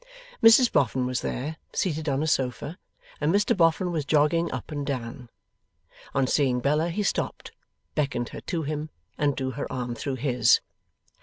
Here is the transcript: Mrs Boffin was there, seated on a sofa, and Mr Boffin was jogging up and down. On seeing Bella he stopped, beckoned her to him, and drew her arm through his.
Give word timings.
Mrs 0.41 0.71
Boffin 0.71 1.05
was 1.05 1.21
there, 1.21 1.57
seated 1.73 2.09
on 2.09 2.23
a 2.23 2.25
sofa, 2.27 2.79
and 3.19 3.31
Mr 3.31 3.55
Boffin 3.55 3.91
was 3.91 4.03
jogging 4.03 4.51
up 4.51 4.71
and 4.71 4.83
down. 4.83 5.29
On 6.15 6.25
seeing 6.25 6.59
Bella 6.59 6.89
he 6.89 7.03
stopped, 7.03 7.51
beckoned 7.93 8.29
her 8.29 8.41
to 8.41 8.63
him, 8.63 8.89
and 9.19 9.35
drew 9.35 9.51
her 9.51 9.71
arm 9.71 9.93
through 9.93 10.15
his. 10.15 10.59